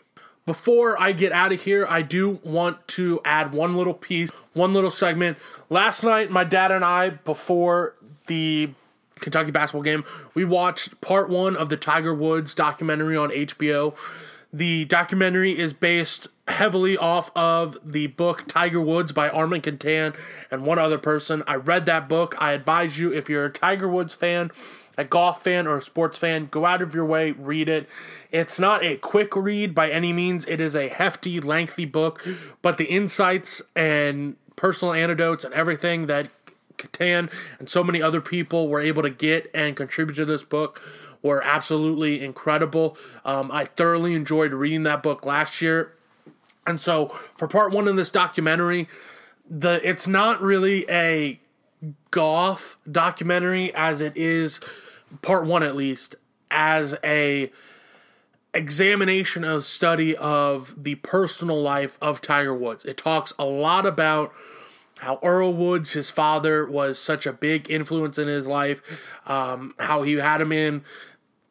[0.46, 4.72] Before I get out of here, I do want to add one little piece, one
[4.72, 5.38] little segment.
[5.70, 7.94] Last night, my dad and I, before
[8.26, 8.70] the
[9.20, 10.04] Kentucky basketball game,
[10.34, 13.96] we watched part one of the Tiger Woods documentary on HBO.
[14.52, 20.16] The documentary is based heavily off of the book Tiger Woods by Armen Keteyian
[20.50, 21.42] and one other person.
[21.46, 22.36] I read that book.
[22.38, 24.50] I advise you, if you're a Tiger Woods fan,
[24.96, 27.88] a golf fan, or a sports fan, go out of your way, read it.
[28.30, 32.24] It's not a quick read by any means, it is a hefty, lengthy book,
[32.62, 36.28] but the insights and personal anecdotes and everything that
[36.86, 40.80] Keteyian and so many other people were able to get and contribute to this book
[41.22, 42.96] were absolutely incredible.
[43.24, 45.92] Um, I thoroughly enjoyed reading that book last year.
[46.66, 48.88] And so for part one of this documentary,
[49.48, 51.40] the it's not really a
[52.10, 54.60] golf documentary as it is
[55.22, 56.16] part one at least
[56.50, 57.50] as a
[58.54, 62.84] examination of study of the personal life of Tiger Woods.
[62.84, 64.32] It talks a lot about
[65.00, 68.82] how Earl Woods, his father, was such a big influence in his life.
[69.26, 70.84] Um, how he had him in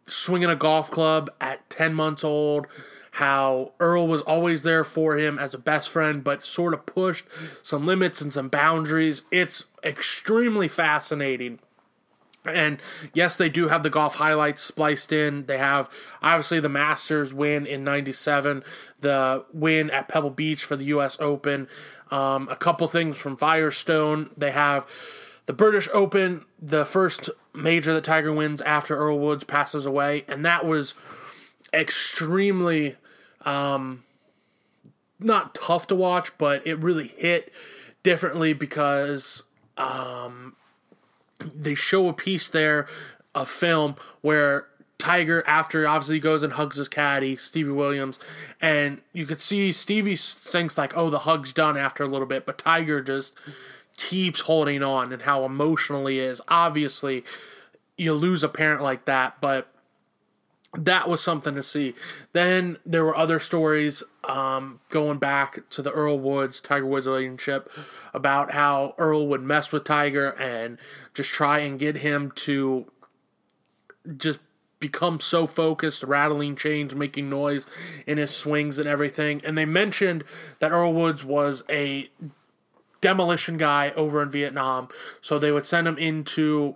[0.08, 2.68] swinging a golf club at 10 months old.
[3.14, 7.26] How Earl was always there for him as a best friend, but sort of pushed
[7.64, 9.24] some limits and some boundaries.
[9.32, 11.60] It's extremely fascinating.
[12.46, 12.80] And
[13.14, 15.46] yes, they do have the golf highlights spliced in.
[15.46, 15.90] They have
[16.22, 18.64] obviously the Masters win in 97,
[19.00, 21.68] the win at Pebble Beach for the US Open,
[22.12, 24.30] um, a couple things from Firestone.
[24.38, 24.88] They have
[25.46, 30.44] the British Open, the first major that Tiger wins after Earl Woods passes away, and
[30.44, 30.94] that was
[31.74, 32.96] extremely
[33.46, 34.04] um,
[35.20, 37.54] not tough to watch, but it really hit
[38.04, 39.44] differently because
[39.78, 40.56] um,
[41.54, 42.88] they show a piece there,
[43.34, 44.68] a film where
[44.98, 48.18] Tiger, after obviously goes and hugs his caddy, Stevie Williams,
[48.62, 52.46] and you could see Stevie thinks like, "Oh, the hug's done" after a little bit,
[52.46, 53.34] but Tiger just
[53.98, 56.42] keeps holding on, and how emotional he is.
[56.48, 57.24] Obviously,
[57.98, 59.68] you lose a parent like that, but
[60.78, 61.94] that was something to see.
[62.34, 67.72] Then there were other stories um, going back to the Earl Woods Tiger Woods relationship
[68.14, 70.78] about how Earl would mess with Tiger and
[71.14, 72.92] just try and get him to
[74.18, 74.40] just
[74.80, 77.66] become so focused, rattling chains, making noise
[78.06, 79.42] in his swings and everything.
[79.44, 80.24] And they mentioned
[80.60, 82.10] that Earl Woods was a
[83.02, 84.90] demolition guy over in Vietnam,
[85.22, 86.76] so they would send him into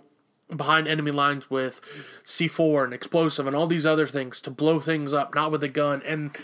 [0.56, 1.80] behind enemy lines with
[2.24, 5.68] C4 and explosive and all these other things to blow things up, not with a
[5.68, 6.02] gun.
[6.04, 6.36] And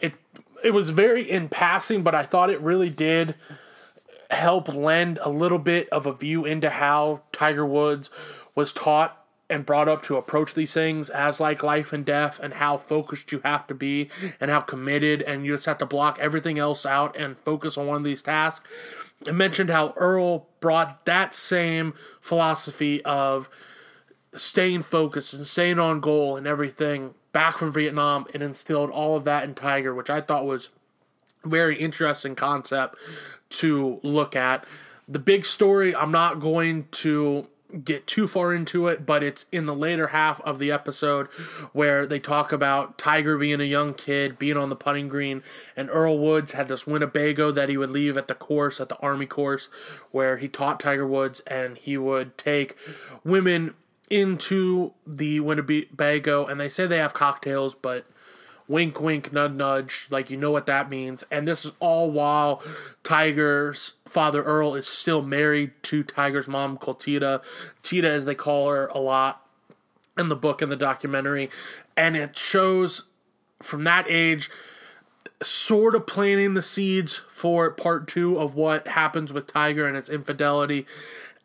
[0.00, 0.14] it
[0.62, 3.34] it was very in passing, but I thought it really did
[4.30, 8.10] help lend a little bit of a view into how Tiger Woods
[8.54, 12.54] was taught and brought up to approach these things as like life and death and
[12.54, 14.08] how focused you have to be
[14.40, 17.86] and how committed and you just have to block everything else out and focus on
[17.86, 18.68] one of these tasks.
[19.26, 23.48] It mentioned how Earl brought that same philosophy of
[24.34, 29.24] staying focused and staying on goal and everything back from Vietnam and instilled all of
[29.24, 30.70] that in Tiger, which I thought was
[31.44, 32.98] very interesting concept
[33.50, 34.64] to look at.
[35.08, 37.48] The big story, I'm not going to
[37.84, 41.26] get too far into it, but it's in the later half of the episode
[41.72, 45.42] where they talk about Tiger being a young kid, being on the putting green,
[45.76, 48.98] and Earl Woods had this Winnebago that he would leave at the course, at the
[48.98, 49.68] Army course,
[50.10, 52.76] where he taught Tiger Woods, and he would take
[53.24, 53.74] women
[54.08, 58.06] into the Winnebago, and they say they have cocktails, but
[58.68, 60.06] wink, wink, nudge, nudge.
[60.10, 61.24] Like, you know what that means.
[61.30, 62.62] And this is all while
[63.02, 67.42] Tiger's father, Earl, is still married to Tiger's mom, Kultida.
[67.82, 69.42] Tida, as they call her a lot
[70.18, 71.50] in the book and the documentary.
[71.96, 73.04] And it shows
[73.62, 74.50] from that age
[75.42, 80.08] sort of planting the seeds for part two of what happens with Tiger and its
[80.08, 80.86] infidelity.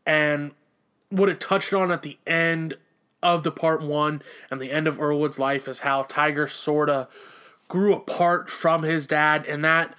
[0.06, 0.52] And
[1.10, 2.78] what it touched on at the end
[3.24, 6.90] of the part one and the end of Earl Wood's life is how Tiger sort
[6.90, 7.08] of
[7.68, 9.96] grew apart from his dad, and that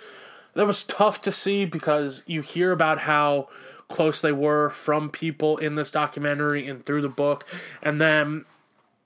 [0.54, 3.48] that was tough to see because you hear about how
[3.88, 7.46] close they were from people in this documentary and through the book,
[7.82, 8.44] and then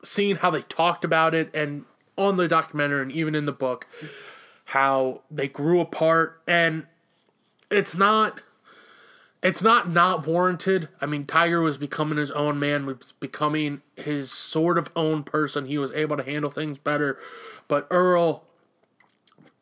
[0.03, 1.85] seeing how they talked about it and
[2.17, 3.87] on the documentary and even in the book
[4.67, 6.41] how they grew apart.
[6.47, 6.87] And
[7.71, 8.41] it's not
[9.47, 10.89] it's not not warranted.
[11.01, 15.67] I mean, Tiger was becoming his own man, was becoming his sort of own person.
[15.67, 17.17] He was able to handle things better,
[17.69, 18.43] but Earl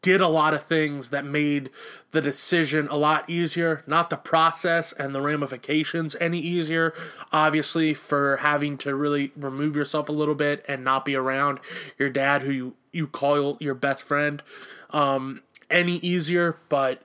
[0.01, 1.68] did a lot of things that made
[2.12, 6.95] the decision a lot easier, not the process and the ramifications any easier.
[7.30, 11.61] Obviously, for having to really remove yourself a little bit and not be around
[11.99, 14.43] your dad, who you, you call your best friend,
[14.91, 16.57] um, any easier.
[16.70, 17.03] But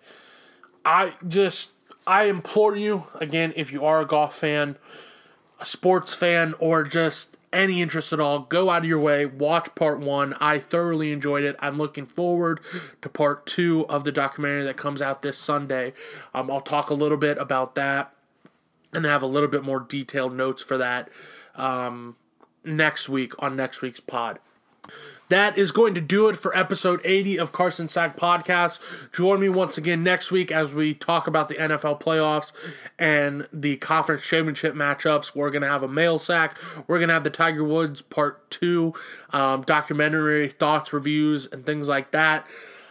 [0.85, 1.71] I just
[2.07, 4.77] I implore you, again, if you are a golf fan,
[5.59, 9.73] a sports fan, or just any interest at all, go out of your way, watch
[9.75, 10.33] part one.
[10.39, 11.55] I thoroughly enjoyed it.
[11.59, 12.59] I'm looking forward
[13.01, 15.93] to part two of the documentary that comes out this Sunday.
[16.33, 18.13] Um, I'll talk a little bit about that
[18.93, 21.09] and have a little bit more detailed notes for that
[21.55, 22.15] um,
[22.63, 24.39] next week on next week's pod.
[25.29, 28.79] That is going to do it for episode 80 of Carson Sack Podcast.
[29.13, 32.51] Join me once again next week as we talk about the NFL playoffs
[32.97, 35.35] and the conference championship matchups.
[35.35, 36.57] We're going to have a mail sack.
[36.87, 38.93] We're going to have the Tiger Woods part two,
[39.31, 42.47] um, documentary thoughts, reviews, and things like that.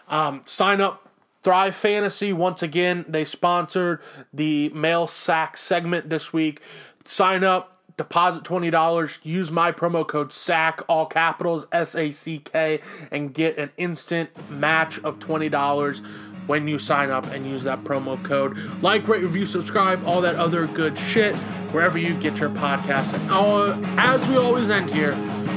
[0.09, 1.09] Um, sign up
[1.43, 4.01] Thrive Fantasy, once again, they sponsored
[4.33, 6.61] the mail sack segment this week.
[7.05, 12.81] Sign up, deposit $20, use my promo code SACK, all capitals, S A C K,
[13.11, 16.03] and get an instant match of $20
[16.47, 18.57] when you sign up and use that promo code.
[18.81, 21.37] Like, rate, review, subscribe, all that other good shit
[21.73, 23.13] wherever you get your podcast.
[23.13, 25.13] And uh, as we always end here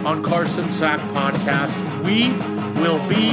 [0.06, 1.74] on Carson Sack Podcast,
[2.04, 2.34] we
[2.82, 3.32] will be